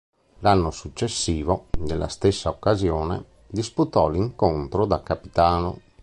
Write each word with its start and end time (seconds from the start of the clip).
L'anno 0.39 0.71
successivo, 0.71 1.67
nella 1.77 2.07
stessa 2.07 2.49
occasione, 2.49 3.23
disputò 3.49 4.09
l'incontro 4.09 4.85
da 4.87 5.03
capitano. 5.03 5.79